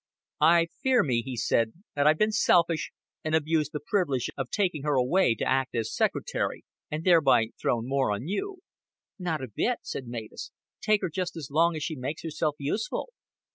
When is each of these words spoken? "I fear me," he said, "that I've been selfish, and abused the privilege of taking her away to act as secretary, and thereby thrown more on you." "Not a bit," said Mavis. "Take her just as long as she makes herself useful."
"I 0.49 0.65
fear 0.81 1.03
me," 1.03 1.21
he 1.21 1.37
said, 1.37 1.73
"that 1.95 2.07
I've 2.07 2.17
been 2.17 2.31
selfish, 2.31 2.91
and 3.23 3.35
abused 3.35 3.69
the 3.71 3.79
privilege 3.85 4.31
of 4.35 4.49
taking 4.49 4.81
her 4.81 4.95
away 4.95 5.35
to 5.35 5.45
act 5.45 5.75
as 5.75 5.93
secretary, 5.93 6.65
and 6.89 7.03
thereby 7.03 7.49
thrown 7.61 7.87
more 7.87 8.11
on 8.11 8.25
you." 8.27 8.61
"Not 9.19 9.43
a 9.43 9.47
bit," 9.53 9.77
said 9.83 10.07
Mavis. 10.07 10.49
"Take 10.81 11.01
her 11.01 11.09
just 11.11 11.35
as 11.37 11.51
long 11.51 11.75
as 11.75 11.83
she 11.83 11.95
makes 11.95 12.23
herself 12.23 12.55
useful." 12.57 13.09